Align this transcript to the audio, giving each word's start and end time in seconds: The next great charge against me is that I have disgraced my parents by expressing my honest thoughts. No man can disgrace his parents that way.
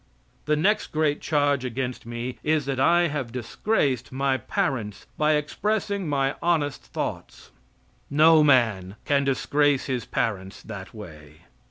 The 0.45 0.55
next 0.55 0.87
great 0.87 1.21
charge 1.21 1.63
against 1.63 2.07
me 2.07 2.39
is 2.43 2.65
that 2.65 2.79
I 2.79 3.07
have 3.09 3.31
disgraced 3.31 4.11
my 4.11 4.37
parents 4.37 5.05
by 5.15 5.33
expressing 5.33 6.09
my 6.09 6.33
honest 6.41 6.81
thoughts. 6.87 7.51
No 8.09 8.43
man 8.43 8.95
can 9.05 9.23
disgrace 9.23 9.85
his 9.85 10.05
parents 10.05 10.63
that 10.63 10.95
way. 10.95 11.41